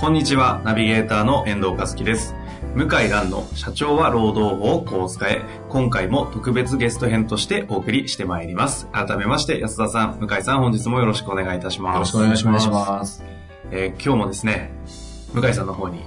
[0.00, 2.34] こんにちは、ナビゲーターの遠藤和樹です。
[2.74, 8.88] 向井蘭の社長は労働法をこう使え、今回も特別ゲスト編としてお送りしてまいります。
[8.92, 11.94] 改めまして、安田さん、向井さん、本日もよろしくお願いいたします。
[11.94, 12.70] よろしくお願いします。
[12.70, 13.22] ます
[13.72, 14.72] えー今日もですね、
[15.34, 16.00] 向井さんの方に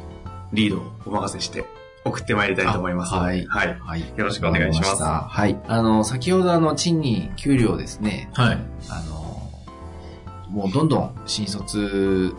[0.53, 1.63] リードをお任せして
[2.03, 3.13] 送ってまいりたいと思います。
[3.13, 3.77] はいはい。
[3.79, 4.01] はい。
[4.17, 5.03] よろしくお願いします。
[5.03, 5.75] わかりしたはい。
[5.77, 8.31] あの、先ほどあの、賃金、給料ですね。
[8.33, 8.57] はい。
[8.89, 9.23] あの、
[10.49, 12.35] もうどんどん新卒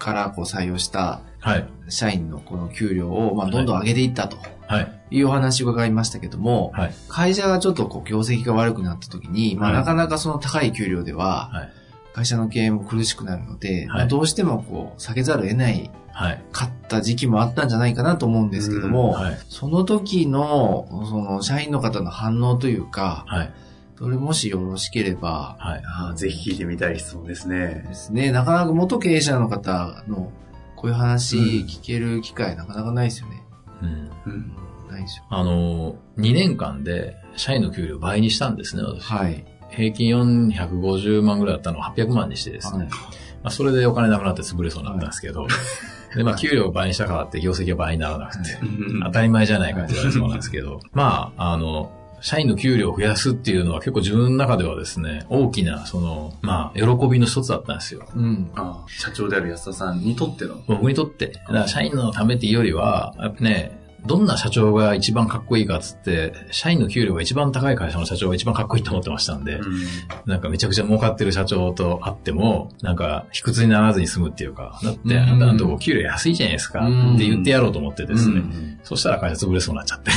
[0.00, 1.66] からこう採用したはい。
[1.88, 4.92] 社員のこの給料を、まあ、どんどん上げていったとはい。
[5.12, 6.94] いうお話を伺いましたけども、はい。
[7.08, 11.72] 会社がちょっとこう業績が悪くなった時に、まあ、はいなかなかその高い給料では、はい。
[12.12, 16.42] 会社の経営も苦しくなるので、まあはいどうしてもこう、下げざるを得ないはい。
[16.52, 19.38] かった時期もあったんじゃないかなと思うんですけども、はい。
[19.48, 23.52] その時の、その、社員の方の反応というか、はい。
[24.00, 25.82] それもしよろしければ、はい。
[25.84, 27.94] あーぜひ聞いてみたい質問ですねで。
[27.94, 30.32] すね、なかなか元経営者の方の、
[30.74, 33.42] こういう話うん聞ける機会なかなかないですよね。
[33.82, 34.10] うん。
[34.32, 34.56] うん
[34.90, 35.24] ないですよ。
[35.28, 39.04] あの、2年間で社員の給料倍にしたんですね、私。
[39.04, 39.44] はい。
[39.68, 40.14] 平均
[40.50, 42.84] 450万ぐらいだったのを800万にしてですね。
[42.84, 42.96] はいま
[43.44, 45.46] あ、それでお金なくなって潰れそうになったんですけど、
[46.16, 58.06] で、まあ、給料を倍にしたからって業績が倍にならなくて、うん当たり前じゃないかって言われそうなんですけど、まあ、あの、社員の給料を増やすっていうのは結構自分の中ではですね、大きな、その、まあ、喜びの一つだったんですよ。
[58.14, 58.50] うん。
[58.54, 60.62] あー社長である安田さんにとっての。
[60.66, 61.28] 僕にとって。
[61.28, 69.84] だから社員のためっていうよりは、やっぱね、どんな社長が一番かっこいいかっつって、社員の給料が一番高い会社の社長が一番かっこいいと思ってましたんで、うん。
[70.26, 75.16] なんかめちゃくちゃ儲かってる社長と会っても、なんか卑屈にならずに済むっていうか、だって、うん。
[75.16, 77.14] あんたのとこ給料安いじゃないですかうん。
[77.16, 78.36] って言ってやろうと思ってですね。
[78.36, 78.80] うん。
[78.82, 80.10] そしたら会社潰れそうになっちゃって。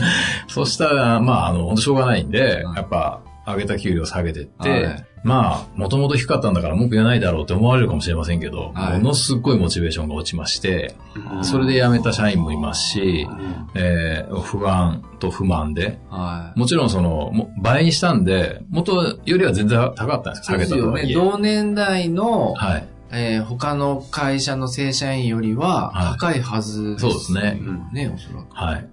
[0.48, 3.20] そしたら、まあ、あの、本当しょうがないんで、うんやっぱ、
[3.54, 10.94] 上げた給料下げてって、はいまあ、もともと低かったんだから文句言わないだろうって思われるかもしれませんけど、はいものすごいモチベーションが落ちまして、
[11.42, 13.26] それで辞めた社員もいますし、
[13.74, 16.58] えー不安と不満で、はい。
[16.58, 20.64] もちろんその、も倍にしたんで、元よりは全然高かったんです下げ。
[20.66, 21.14] たとはいえ。
[21.14, 22.88] 同年代の、はい。
[23.12, 28.54] えー他の会社の正社員よりははい高いはずそうですねうんね、おそらく。
[28.54, 28.88] はい。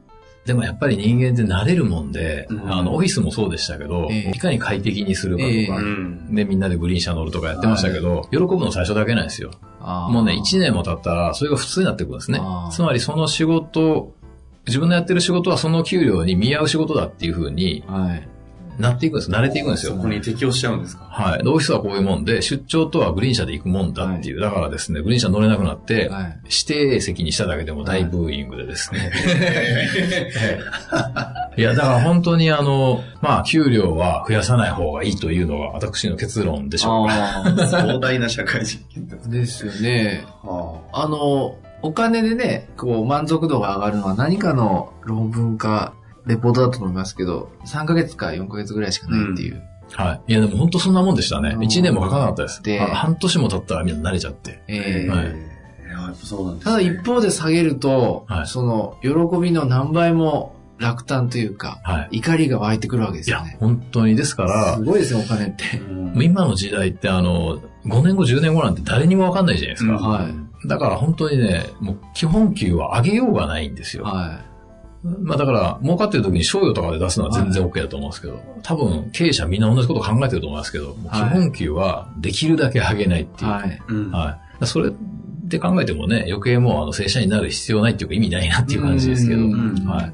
[0.48, 9.52] でもやっぱり人間って慣れるもんで、うんあの、オフィスもそうでしたけど、ええいかに快適にするかとか、ええうんで、みんなでグリーン車乗るとかやってましたけど、喜ぶの最初だけなんですよ。
[9.82, 12.42] もうね、1年も経ったら、それが普通になってくるんですね。
[12.72, 14.16] つまりその仕事、
[14.68, 18.28] 自分のやってる仕事はその給料に見合う仕事だっていう風にはい。
[18.80, 19.32] なっていくんです。
[19.32, 20.00] 慣れていくんですよそ。
[20.00, 21.44] こに適応しちゃうんですかはい。
[21.44, 24.40] でオフィスはこういうもんで、出張とはグリーン車で行くもんだっていう。
[24.40, 26.40] だからですね、グリーン車乗れなくなって、はい。
[26.46, 29.12] 指定席にしただけでも大ブーイングでですね。
[31.58, 37.14] いや、だから本当にあの、まあ、給料は増やさない方がいいというのが私の結論でしょうか。
[37.14, 39.66] ああ、壮大な社会実験です。
[39.66, 40.26] よね。
[40.44, 45.94] はあの、お金でね、こう、満足度が上がるのは何かの論文か、
[46.28, 49.62] レポートだと思いますけど、3ヶ月か4ヶ月ぐらいしかないっていう。
[49.94, 50.32] はい。
[50.32, 51.52] いや、でも本当そんなもんでしたね。
[51.52, 52.62] うん1年もかからなかったです。
[52.64, 54.62] であ半年も経ったらみんな慣れちゃって。
[54.68, 59.10] ええはいいややっぱそうなんですただ一方で下げると、はいその、喜
[59.42, 62.18] びの何倍も落胆というか、はい。
[62.18, 63.58] 怒りが湧いてくるわけですいやよね、。
[63.60, 65.64] 本当にですからす、ごいですね、お金って。
[66.22, 69.94] 今の時代ってあの、5年後、10年後なんて誰にもわかんないじゃないですか。
[69.94, 74.04] うんはいだから本当にね、もう基本給は上げようがないんですよ。
[74.04, 74.40] は
[75.04, 83.48] まあだから、儲かってる時に賞与とかで出すのは全然 OK だと思うんですけど、多分経営者みんな同じこと考えてると思いますけど、基本給はできるだけ上げないってい。
[83.48, 83.54] いう。
[83.54, 83.82] はい。
[83.88, 84.66] うんはい。
[84.66, 84.92] それ
[85.44, 90.14] で考えてもね、余計もうあの正社員になる必要ないっていうか意味ないなっていう感じですけど、うんはい。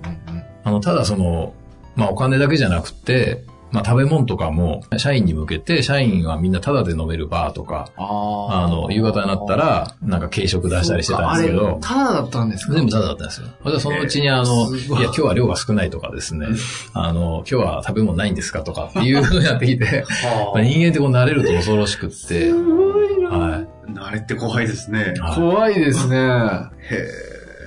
[0.63, 1.53] あの、ただその、
[1.95, 11.59] まあお金だけじゃなくて、まあ食べ物とかも、社員に向けて、社員はみんなタダで飲めるバーとか、ああの、夕方になったら、なんか軽食出したりしてたんですけど。
[11.59, 12.73] そうかあれ、、ただだったんですか？
[12.73, 13.79] 全部タダだったんですよ。
[13.79, 14.79] そのうちにあの、い。
[14.79, 16.47] いや、今日は量が少ないとかですね、
[16.93, 20.05] あの、今日は食べ物ないんですかとかっていう風になってきて、
[20.53, 23.29] まあ人間ってこう慣れると恐ろしくって、すごいな。
[23.29, 25.13] は慣れって怖いですね。
[25.17, 25.19] い。
[25.19, 25.35] はい。
[25.35, 26.15] 怖いですね。
[26.17, 26.69] へだか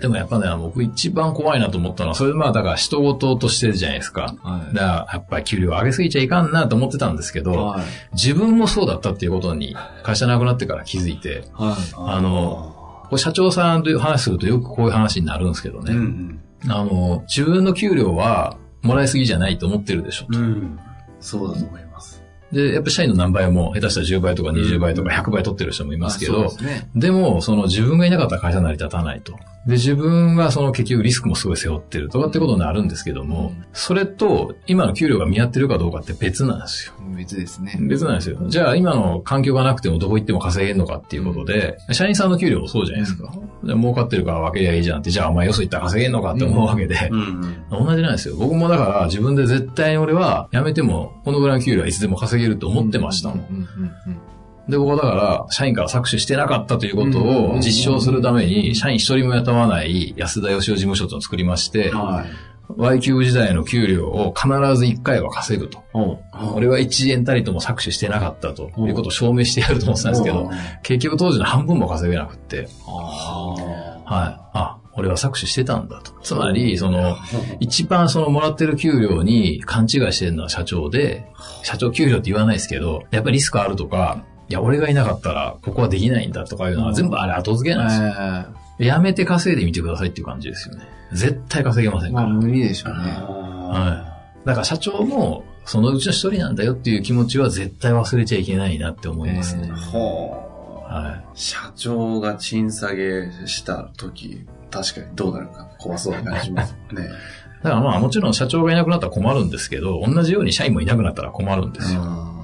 [0.07, 4.37] でもやっぱね、僕一番怖いなと思ったのは、それまあだから人事としてじゃないですか。
[4.41, 7.85] はいだからやっぱり給料上げすぎちゃいかんなと思ってたんですけど、はい。
[8.13, 11.95] 自分もそうだったっていうことに会社なくなってから気づいて、はい。
[11.97, 15.93] あの、社長さんという話するとよくこういう話になるんですけどね。
[15.93, 20.27] うんあの、自分の給料はもらいすぎじゃないと思ってるでしょ。
[20.31, 20.37] うん。
[20.37, 20.81] うん。
[21.21, 22.23] そうだと思います。
[22.53, 26.91] で、やっぱ社員の何倍も下手したら10倍とか20倍とか100倍取ってる人もいますけど、あそうですね。
[26.95, 29.39] でも、その自分がいなかったら会社成り立たないと。
[29.67, 36.95] で、自分はその結局リスクもすごい背負ってるとかってことになるんですけども、それと今の給料が見合ってるかどうかって別なんですよ。
[37.17, 37.77] 別ですね。
[37.81, 38.39] 別なんですよ。
[38.47, 43.33] じゃあ今の環境がなくてもどこ行っても稼げるのかっていうことで、社員さんの給料もそうじゃないですか。
[43.65, 47.65] じゃあ儲かってるから分けりゃいいじゃんって、じゃあお前よそ行ったら稼げんのかって思うわけで、うん。
[47.71, 48.37] 同じなんですよ。
[48.37, 53.39] 僕もだから自分で絶対に俺は辞めてもこのぐらいの給料はいつでも稼げると思ってましたもん。
[53.39, 53.65] うんうん
[54.07, 54.21] うん
[54.69, 62.57] で、僕はだから、社員から搾取してなかったということを実証するために、社員一人も雇わない安田義雄事務所というのを作りまして、はい。
[62.77, 65.85] Y キューブ時代の給料を必ず1回は稼ぐと。
[65.95, 66.19] お
[66.55, 70.51] 俺は1円たりとも搾取してなかったということを証明してやると思ってたんですけど、
[70.83, 74.41] 結局当時の半分も稼げなくって、あはい。
[74.53, 76.13] あ、俺は搾取してたんだと。
[76.23, 77.17] つまり、その、
[77.61, 81.27] 一番そのもらってる給料に勘違いしてるのは社長で、
[81.63, 88.13] 社長給料って言わないですけど、やっぱりリスクあるとか、いや、俺がいなかったら、ここはできないんだとかいうのは全部あれ後付けなんですよ。
[88.17, 88.47] あ。
[88.79, 90.85] やめて稼いでみてくださいっていう感じですよね。
[91.13, 92.29] 絶対稼げませんから。
[92.29, 92.99] まあ無理でしょうね。
[92.99, 94.07] は
[94.45, 94.47] い。
[94.47, 99.65] だから社長も、そのうちの一人なんだよっていう気持ちは絶対忘れちゃいけないなって思いますね。
[99.67, 100.43] えーほ
[100.85, 101.39] はう。
[101.39, 107.03] 社長が賃下げした時、確かにどうなるか怖そうな感じしますね。
[107.03, 107.09] い。
[107.65, 112.36] だからまあもちろん社長がいなくなったら困るんですけど、同じように社員もいなくなったら困るんですよ。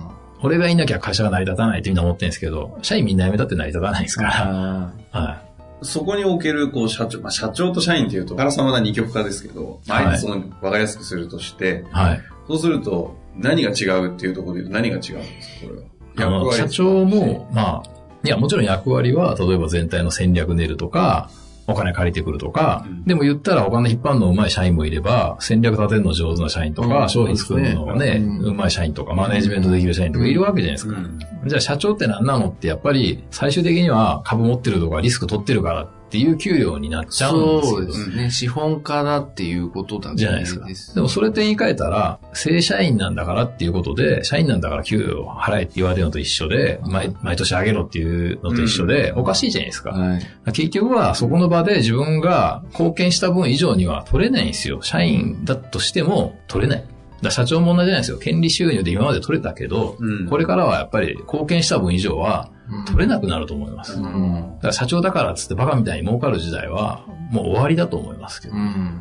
[0.43, 4.93] 俺がいなきゃ会社が成り立たないってみんな思ってるんですけど、社員みんな辞めたって成り立たないですから。
[5.13, 5.43] あは
[5.83, 11.93] そこにおける、こう、社長、まあ、社長と社員っていうと、原さんは二極化ですけど、まああえてその、わかりやすくするとして、い。
[11.93, 12.21] はい。
[12.47, 15.75] そうすると、何が違うっていうところで言うと何が違うんですか、こ
[16.17, 16.29] れは。
[16.29, 17.91] あの、社長も、まあ、
[18.25, 21.31] いや、もちろん役割は、例えば全体の戦略練るとか、
[21.67, 23.05] お金借りてくるとか、うん。
[23.05, 27.09] でも言ったらお金引っ張るの上手い社員もいれば、戦略立てるの上手な社員とか、うん。
[27.09, 28.57] 商品作るのがね、うん。
[28.57, 30.99] 上手い社員とか、マネジメントできる社員とかいるわけじゃないですか。
[30.99, 31.19] うん。
[31.49, 37.93] じゃあ社長って何なのってやっぱり最終的には株持ってるとかリスク取ってるからっていう給料になっちゃうんですよそうで。
[37.95, 38.31] すね。
[38.31, 40.67] 資本家だっていうことだじゃないですか。
[40.95, 49.93] でもそれって言い換えたら、正社員なんだからっていうことで、社員なんだから給料払えって言われるのと一緒で、毎毎年上げろっていうのと一緒で、おかしいじゃないですか。
[49.93, 50.53] はい。
[50.53, 54.83] 結局はそこの場で自分が貢献した分以上には取れないんですよ。
[54.83, 56.85] 社員だとしても取れない。
[57.23, 58.19] だ社長も同じじゃないですよ。
[58.19, 62.51] 権利収入で今まで取れたけど、うんこれからはやっぱり貢献した分以上は
[62.87, 64.01] 取れなくなると思います。
[64.01, 64.59] だうん。
[64.61, 68.55] から社長だからっつってバカみたいに儲かる時代はもう終わりだと思いますけど。
[68.55, 69.01] うん。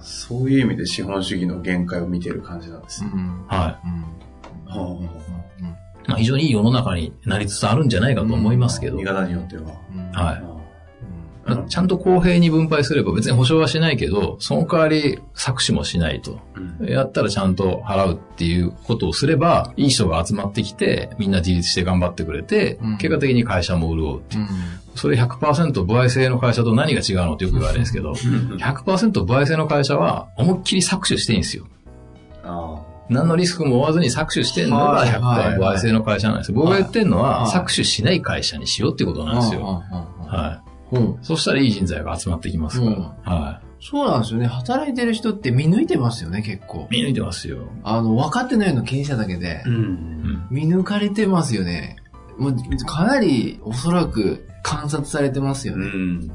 [0.00, 3.10] そういう意味で資本主義の限界を見てる感じなんですね。
[3.14, 3.46] うん。
[3.46, 3.88] ははい。
[6.06, 8.96] まあ、非常にいい世の中になりつつあるんじゃないかと思いますけど。
[8.96, 9.64] 見方によっては。
[10.12, 10.53] はい。
[11.46, 16.40] うんちゃんと公平に分配すれば別に保証はしないけど、その代わり搾取もしないと。
[16.80, 24.42] うんやったらちゃんと払うっていうことをすれば、いい人が集まってきて、みんな自立して頑張ってくれて、うん結果的に会社も潤うっていう。
[24.42, 24.48] うん。
[24.94, 31.66] それ100%歩合制の会社と何が違うのってよく言われるんですけど、100%歩合制の会社は思いっきり搾取していいんですよ。
[32.44, 36.56] あ何のリスクも負わずに搾取してんのがはいはいはい100%歩合制の会社なんですよ。
[36.56, 39.62] 僕が言ってんのは、はい搾取しない会社にしようってことなんですよ。
[39.62, 39.82] は
[40.26, 40.73] はい。
[40.92, 41.18] うん。
[41.22, 42.92] そしたらいい人材が集まってきますから。
[42.92, 44.46] うんはそうなんですよね。
[44.46, 47.02] 働いてる人って見抜いてますよね、結構い。。
[47.02, 47.68] 見抜いてますよ。
[47.82, 49.68] あの、分かってないの経営者だけでー。
[49.68, 49.72] う。
[49.72, 50.46] うんん。
[50.50, 51.96] 見抜かれてますよね。
[52.38, 52.54] もう、
[52.86, 55.86] かなり、おそらく、観察されてますよね。
[55.86, 56.32] うん。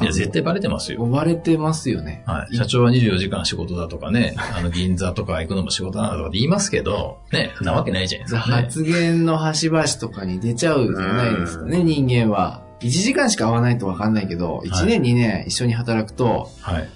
[0.00, 1.02] いや、絶対バレてますよ。
[1.02, 2.22] 追われてますよね。
[2.26, 2.56] はい。
[2.56, 8.62] 社長は24時間仕事だとかね、あの、銀座とか行くのも仕事だとかって言いますけど、ね、なわけないじゃないですか、ね。
[8.62, 12.65] 発言の端々とかに出ちゃうじゃないですかね、人間は。
[12.80, 16.88] 1時間しか会わないと分かんないけど、1年2年一緒に働くと、はい。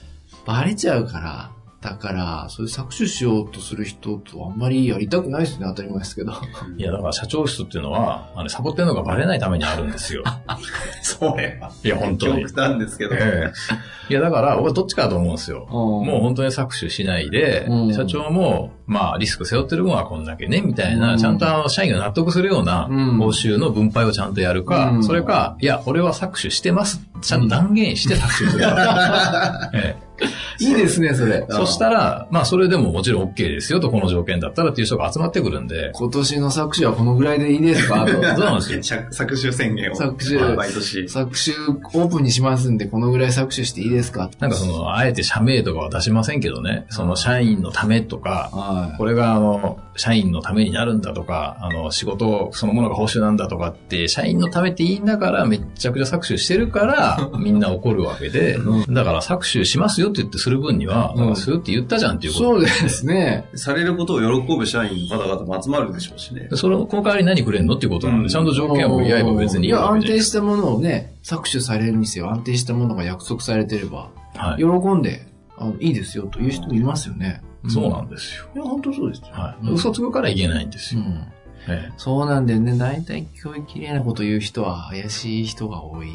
[0.47, 6.33] バレちゃうから、だから、そういう搾取しようとする人とあんまりやりたくないですね、当たり前ですけど。
[6.77, 10.23] いや、だから社長室っていうのは、あの、サボってるのがバレないためにあるんですよ。
[11.03, 11.71] それは。
[11.83, 12.43] いや、本当に。
[12.43, 13.15] 極端ですけど。
[13.15, 15.67] ええいや、だから、僕はどっちかだと思うんですよ。
[15.71, 27.01] ももう本当に搾取しないで、うん社長も、まあ、リスク背負ってる分はこんだけね、みたいな、うんちゃんとあの、社員が納得するようなうん報酬の分配をちゃんとやるか、うんそれか、いや、俺は搾取してます。
[27.23, 29.71] ちゃんと断言して搾取するか。
[29.75, 30.10] ええ
[30.61, 31.45] いいですね、それ。
[31.49, 38.05] そしたら、まあそれでももちろん OK ですよと、この条件だったらっていう人が集まってくるんで、今年の作詞はこのぐらいでいいですか？
[38.07, 38.13] と。
[38.13, 38.81] そうなんですよ。
[38.81, 39.95] 着作詞宣言を。
[39.95, 41.09] 作詞毎年。
[41.09, 41.53] 作詞
[41.95, 44.31] オープンにしますんで、このぐらい作詞していいですか？
[44.39, 58.59] なんかその、あえて社名とかは出しませんけどね、その社員のためとか、はこれがあの、社員のためになるんだとか、あの、仕事そのものが報酬なんだとかって、社員のためって言いながらめっちゃくちゃ搾取してるから、 みんな怒るわけで、
[58.89, 62.31] だから搾取しますよって言ってする分には、うんするって言ったじゃんってい。
[62.31, 62.45] いうこと。
[62.47, 63.49] そうですね。
[63.55, 66.49] されることを喜ぶ社員の方々も集まるでしょうしね。
[66.55, 74.47] その、この代わり何くれんのっていうことなんで、うんちゃんと条件を言えば別にいいいや、安わけじゃないです定したものをね、搾取されるにせよ、安定したものが約束されてれば、か。
[74.51, 74.59] はい。
[74.59, 74.65] 喜
[74.95, 75.27] んで、
[75.57, 77.43] あの、いいですよという人もいますよね。
[77.69, 78.47] そうなんですよ。
[78.55, 79.27] いや、本当そうですよ。
[79.33, 79.67] はい。
[79.67, 81.03] うん嘘つくからいけないんですよ。
[81.03, 81.25] うん。
[81.69, 82.77] ええそうなんだよね。
[82.77, 86.09] 大体、教育きれいなこと言う人は怪しい人が多い。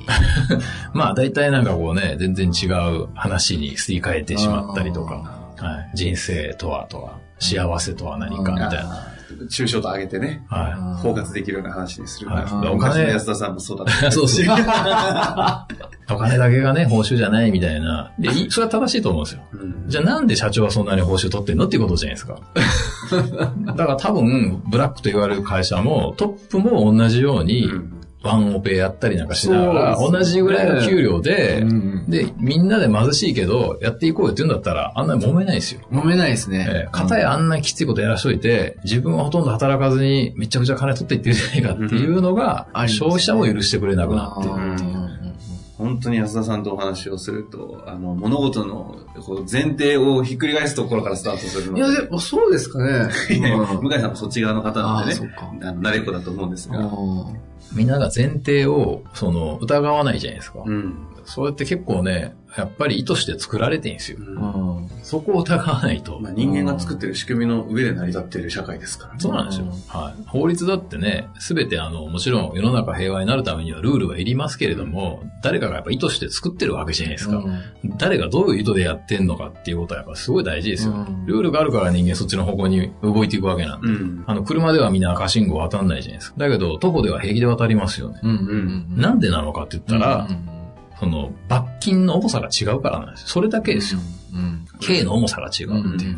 [0.93, 5.15] まあ大体なんかこうね、全然違う話にすり替えてしまったりとか、
[5.57, 5.97] はい。
[5.97, 9.14] 人生とはとは、幸せとは何かみたいな。
[9.49, 12.29] 抽象度上げてね、は包括できるような話にする。
[12.29, 14.07] はいおお金金安田さんもそうだった。
[14.07, 14.11] い。
[14.13, 14.45] そうそう。
[16.09, 18.11] お金だけがね、報酬じゃないみたいな。
[18.19, 19.41] で、いそれは正しいと思うんですよ。
[19.53, 22.39] うんじゃあなんで社長はそんなに報酬取ってんのっていうことじゃないですか。
[23.65, 27.94] だから多分、ブラックと言われる会社も、トップも同じように、うんワ
[28.33, 35.81] ンオペやったりなんかしながら、同じぐらいの給料で、うんで、みんなで貧しいけど、やっていこうよって言うんだったら、あんなに揉めないですよ。
[35.91, 36.67] 飲めないですね。
[36.69, 45.24] えー、片やあんなきついことやらしといて、自分はほとんど働かずにめちゃくちゃ金取っていってるじゃないかっていうのが、消費者も許してくれなくなってるうんっていう。
[45.77, 53.09] 本当に安田さんとお話をすると、あの、物事のこう前提をひっくり返すところからスタートするのいや、でもそうですかね。
[53.81, 56.79] 向井さんもそっち側の方なんでねあの慣れっこだと思うんですが。
[56.79, 60.59] うんみんなが前提を、その、疑わないじゃないですか。
[60.65, 60.93] うん。
[61.25, 64.17] そうやって結構ね、やっぱり意図して作られてんですよ。
[64.19, 66.19] うんそこを疑わないと。
[66.19, 69.19] まあ、人間が作ってる仕組みの上で成り立っている社会ですからね。
[69.19, 69.71] そうなんですようん。
[69.71, 70.23] はい。
[70.25, 77.43] 法律だってね、すべてあの、もちろん世の中平和になるためにはルールはいりますけれども、誰かがやっぱ意図して作ってるわけじゃないですか。
[77.97, 80.93] 誰がどういう意図でやってんのかっていうことはやっぱすごい大事ですよ。
[80.93, 83.87] うんルールがあるから人間そっちの方向に動いていくわけなんで。
[83.87, 84.23] うん。
[84.25, 86.39] あの、車ではみんな赤信号渡んないじゃないですか。
[86.39, 88.19] だけど、徒歩では平気で渡りますよね。
[88.23, 90.54] うんうんうんなんでなのかって言ったら、うん
[90.99, 93.27] その、罰金の重さが違うからなんですよ。
[93.27, 93.99] それだけですよ。
[94.33, 96.17] うん刑の重さが違ううんっていう。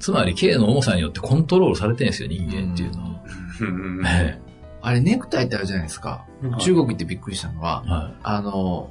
[0.00, 3.22] つまり、刑の重さによってコントロールされてるんですよ、人間っていうのは。
[4.82, 6.24] あれ、ネクタイってあるじゃないですか。
[6.42, 8.90] はい中国行ってびっくりしたのはえ、はあの、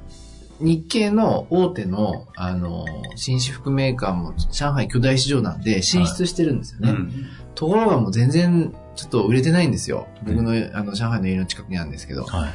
[0.60, 6.92] 日系の大手の、あの、紳士服メーカーも上海巨大市場なんで進出してるんですよね。
[6.92, 7.12] うん。
[7.56, 10.08] ところがもう全然ちょっと売れてないんですよ。
[10.24, 12.26] 僕の、あの、上海の家の近くにあるんですけどい。。
[12.26, 12.50] はい。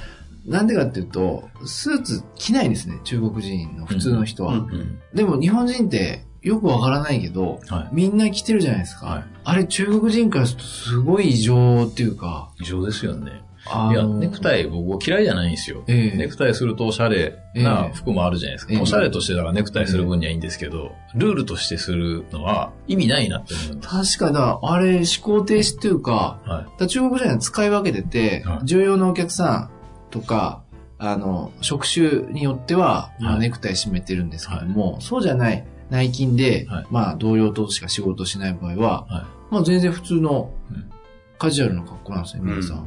[0.47, 4.55] なんでかっていうと、スーツ着ないんですね、中国人の普通の人は。
[4.55, 4.99] うんうん。
[5.15, 7.89] でも日本人ってよくわからないけど、はい。
[7.93, 9.07] みんな着てるじゃないですか。
[9.07, 13.43] はいあれ中国人からするとすごい異常っていうか、異常ですよね。
[13.91, 15.85] いや、ネクタイ僕嫌いじゃないんですよ。
[15.87, 18.75] ええネクタイするとおしゃれな服もあるじゃないですか。
[18.75, 24.19] ええおしゃれとしてだからネクタイする分にはいいんですけど、ルールとしてするのは意味ないなって思います。
[24.19, 26.65] 確かだ、あれ思考停止っていうか、はい。
[26.65, 29.71] だから中国人は使い分けてて、はい重要なお客さん
[30.15, 30.63] とか、
[30.97, 40.91] あの、職種によっては、ネクタイ締めてるんですけども、そうじゃない内勤で、はいまあ、同僚としか仕事しない場合は、はまあ、全然普通のうん
[41.37, 42.79] カジュアルな格好なんですよ、皆さん。
[42.79, 42.85] うん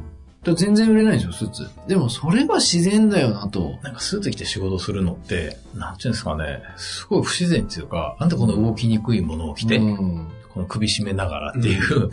[0.54, 1.68] 全然売れないんですよ、スーツ。
[1.88, 3.78] でも、それが自然だよなと。
[3.82, 12.10] なんかスーツ着て仕事するのって、なんていうんですかね、すごい不自然っていうか、なんでこの動きにくいものを着て、うんこの首絞めながらっていう、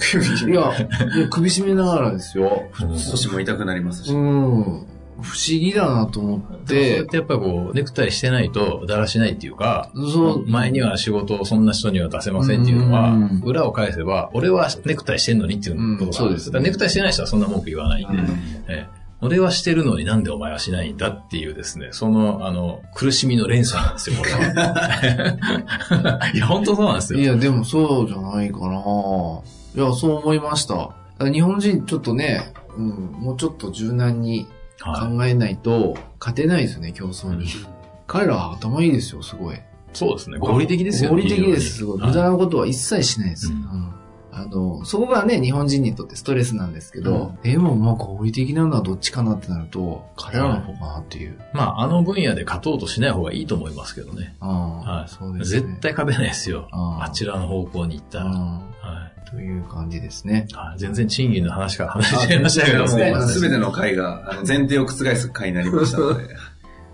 [0.52, 0.78] いや、
[1.16, 2.68] いや首絞めながらですよ。
[3.12, 4.12] 腰も痛くなりますし。
[4.12, 4.88] うん。
[5.22, 18.26] 不思議だなと思っで、そうやてっ、てやっぱこう、ネクタイしてないとだらしないっていうか、そう、前には仕事をそんな人には出せませんっていうのはうん、裏を返せば、俺はネクタイしてんのにっていうことがあるんうんそうですねネクタイしてない人はそんな文句言わないんで、うん
[18.68, 26.30] ええ俺はしてるのになんでお前はしないんだっていうですね、その、あの、苦しみの連鎖なんですよ、これは。
[26.36, 27.20] いや、本当そうなんですよ。
[27.20, 28.68] いや、でもそうじゃないかな。
[28.68, 30.92] いや、そう思いました。
[31.20, 34.48] 日本人ちょっとね、うん、もうちょっと柔軟にはい
[34.84, 37.48] 考えないと勝てないですよね、競争に。
[38.08, 39.58] 彼らは頭いいですよ、すごい。
[39.94, 40.38] そうですね。
[40.38, 41.16] 合理的ですよね。
[41.16, 42.02] 合理的です、すごい。
[42.02, 43.52] 無駄はなことは一切しないです。
[43.52, 43.58] うんう
[43.92, 43.95] ん
[44.38, 51.32] あの、そこがね、日本人にとってストレスなんですけど、でもまあ合理的なのはどっちかなってなると、彼らの方かなっていう。
[51.32, 54.36] いまあ、あの分野で勝とうとしない方がいいと思いますけどね。
[54.42, 55.10] ああ、はい。
[55.10, 55.62] そうですね。
[55.62, 56.68] 絶対勝てないですよ。
[56.72, 58.26] あちらの方向に行ったら。
[58.26, 60.48] はあという感じですね。
[60.50, 60.80] いはい。
[60.80, 62.88] 全然賃金の話から話しちゃいましたけども。
[63.28, 66.36] すべての回があの前提を覆す回になりましたので。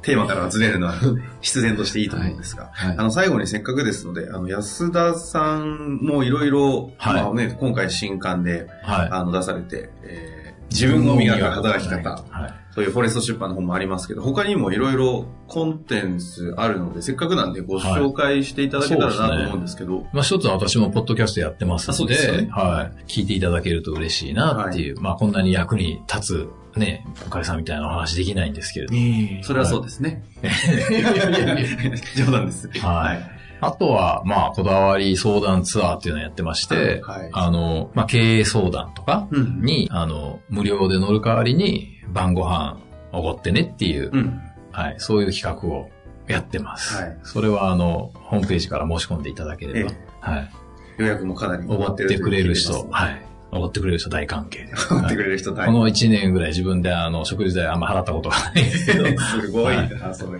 [0.01, 0.95] テーマからはずれるのは
[1.41, 9.09] 必然としていいと思うんですが、はいあの、最後にせっかくですので、あの、安田さんもいろいろ、はいまあね、今回新刊で、はい。
[9.11, 10.41] あの、出されて、えー
[10.71, 12.60] 自分を磨く働き方、はい。
[12.75, 23.03] というフォレスト出版の本もありますけど、他にもいろいろコンテンツあるので、せっかくなんでご紹介していただけたらなと思うんですけど、まあ一つは私もポッドキャストやってますので、うでねはい。
[23.05, 29.43] 聞いていただけると嬉しいなっていう、まあこんなに役に立つ、ね、おさんみたいなお話できないんですけれども。
[29.43, 30.23] それはそうですね。
[32.15, 32.69] 冗談です。
[32.79, 33.41] はい。
[33.61, 39.61] あとは、まあ、こだわり相談ツアーっていうのをやってまして、はいあの、まあ、経営相談とかうん。
[39.61, 42.77] に、あの、無料で乗る代わりに晩ご飯
[43.11, 44.41] おごってねっていう、うん。
[44.71, 45.89] はい、そういう企画を
[46.27, 46.95] やってます。
[46.95, 50.51] はいそれは、あの、ホームページから申し込んでいただければ、えはい。
[50.97, 52.85] 予約もかなりおごってくれる人、は。
[52.91, 53.15] はいい。
[53.51, 54.87] おごってくれる人大関係です。
[54.93, 60.39] おごってくれる人大この1年ぐらい自分であの、食事代あんま払ったことがないですけど、 すごいはな、それ。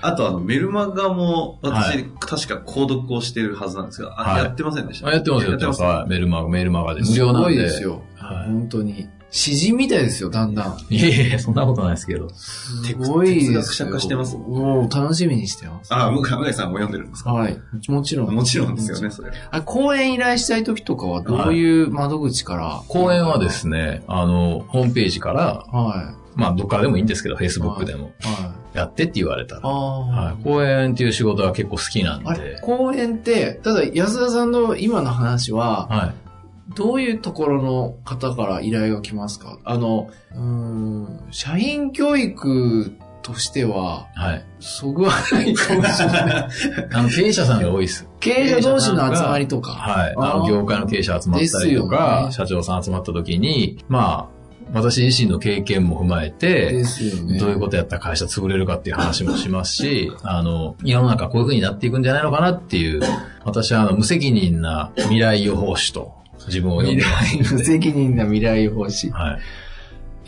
[0.00, 5.08] あとあの、メルマガも、私、はい確か購読をしてるはずなんですが、あはいやってませんでした？
[5.08, 5.82] あやってますよ、やってます。
[5.82, 7.50] はいメールマガ、メールマガで無料なんで。
[7.50, 8.02] すごいですよ。
[8.16, 9.08] はい本当に。
[9.30, 10.78] 詩人みたいですよ、だんだん。
[10.88, 12.30] いやいや、そんなことないですけど。
[12.30, 13.60] すごいですよ。
[13.60, 15.94] 哲学者化してますもう楽しみにしてます。
[15.94, 17.34] あ、向井さんも読んでるんですか？
[17.34, 17.58] はい。
[17.88, 18.34] もちろん。
[18.34, 19.30] もちろんですよね、それ。
[19.50, 28.26] あ、講演依頼したい時とかはどういう窓口から、講演はですね、あの、ホームページから、はまあ、どっからでもいいんですけど、Facebook でも、い。
[28.26, 28.76] はい。
[28.78, 29.62] やってって言われたら。
[29.64, 30.00] ああ。
[30.06, 30.42] はい。
[30.44, 32.54] 講演っていう仕事は結構好きなんあれ？
[32.54, 36.27] で、、講演って、ただ安田さんの今の話は、はい。
[36.74, 39.58] どういうところの方から依頼が来ますか？
[39.64, 44.44] あの、うーん、社員教育としては、はい。
[44.60, 46.48] そぐわないかもしれない。
[46.92, 48.08] あの、経営者さんが多いです。
[48.20, 49.72] 経営者同士の集まりとか。
[49.72, 50.14] はい。
[50.16, 54.38] あの、業界の経営者集まったりとか、ね社長さん集まった時に、まあ、
[54.72, 57.38] 私自身の経験も踏まえて、ですよね。
[57.38, 63.00] どういうことやったら会社潰れるかっていう話もしますし、 あの、世の中こういう風になっていくんじゃないのかなっていう、
[63.44, 66.12] 私はあの、無責任な未来予報士と
[66.48, 69.10] 自分を呼んでます無責任な未来奉仕。
[69.10, 69.40] はい。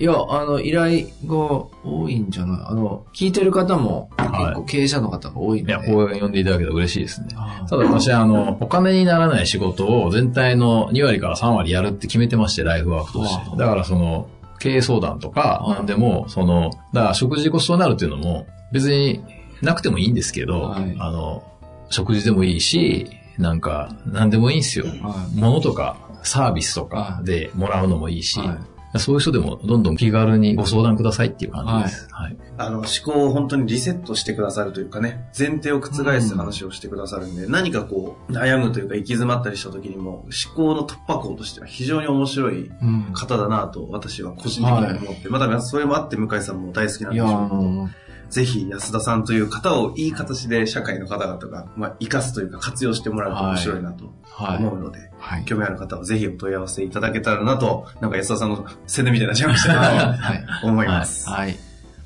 [0.02, 1.36] いや、あの、依頼が
[1.84, 2.60] 多いんじゃない？
[2.68, 5.72] あの、聞いてる方も結構経営者の方が多いので。
[5.72, 7.28] いや、こう呼んでいただけたら嬉しいですね。
[7.68, 13.56] ただ私はあの、お金にならない仕事を全体の2割から3割やるって決めてまして、ライフワークとして。
[13.58, 19.22] だからその、経営相談とか、なんでも、その、だから食事でごちそうになるっていうのも、別に
[19.60, 21.42] なくてもいいんですけど、はいあの、
[21.90, 24.86] 食事でもいいし、なんか、なんでもいいんですよ。
[24.86, 32.08] は物とか、サービスとかはいでもらうのもいいし、はいそういう人でもどんどん気軽にご相談くださいっていう感じです。
[32.10, 32.36] はい。
[32.58, 43.12] あの、思考を本当にリセットしてくださるというかね、前提を覆す話をしてくださるんで、何かこう、悩むというか行き詰まったりした時にも、思考の突破口としては非常に面白いうん。
[43.12, 47.90] 方だなと私は個人的に思って、まだそれもあって向井さんも大好きなんでしょうけどの、
[48.30, 54.58] ぜひ安田さんという方をいい形で社会の方々が、まあ、生かすというか活用してもらうと面白いなとはい。
[54.58, 55.44] 思うので、はい。
[55.44, 60.44] 興味ある方はぜひお問い合わせいただけたらなと、なんか安田さんの宣伝みたいになっちゃいましたけど、はい。
[60.64, 61.28] 思います。
[61.28, 61.56] はい。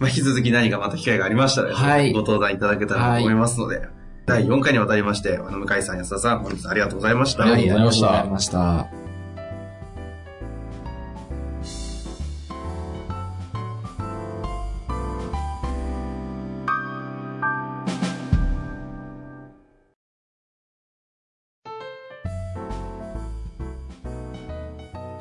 [0.01, 3.87] まあ、引き続き何かまた機会がありましたら、はいご登壇いただけたらと思いますので、
[4.27, 6.67] 第4回にわたりまして、あの、向井さん、安田さん、本日。
[6.67, 9.04] ありがとうございましたありがとうございました。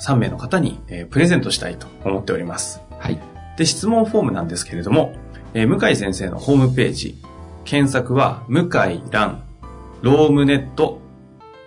[0.00, 2.80] 3名の方に、えープレゼントしたいと思っております。
[2.98, 3.18] はい。
[3.56, 5.12] で、質問フォームなんですけれども、
[5.54, 7.16] えー向井先生のホームページ、
[7.64, 9.42] 検索は、向井蘭、
[10.02, 11.00] ロームネット、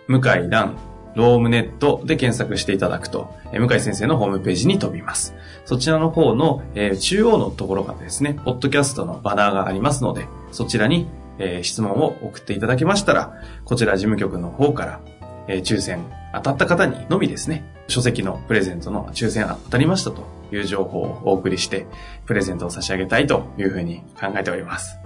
[0.08, 0.76] 向井蘭、
[1.16, 5.36] ロームネットで検索していただくと、えー向井先生のホームページに飛びます。
[5.66, 13.34] そちらの方の、えー中央のところがですね、ポッドキャストのバナーがありますので、そちらにえー質問を送っていただけましたら、
[13.66, 15.00] こちら事務局の方から、
[15.48, 16.00] えー抽選
[16.34, 21.86] 当たった方にのみですね、書籍のプレゼントの抽選当たりましたという情報をお送りして、
[22.26, 24.98] プレゼントを差し上げたいというふうに考えております。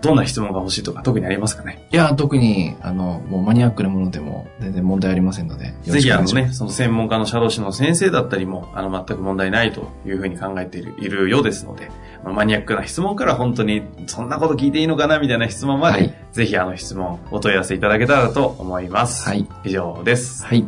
[0.00, 1.86] どんな質問が欲しいとか特にありますかね？
[1.92, 5.74] いや、特に、あの、もうマニアックなものでも全然問題ありませんので。
[5.82, 11.88] ぜひあのね、その専門家の社労士の先生だったりも、あの、全く問題ないというふうに考えているいるようですので、
[12.24, 19.28] まあマニアックな質問から本当に、そんなこと聞いていいのかなみたいな質問まで、はいぜひあの質問、お問い合わせいただけたらと思います。
[19.28, 19.46] はい。
[19.64, 20.44] 以上です。
[20.46, 20.66] はい。